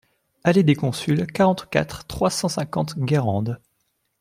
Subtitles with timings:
[0.43, 3.61] Allée des Consuls, quarante-quatre, trois cent cinquante Guérande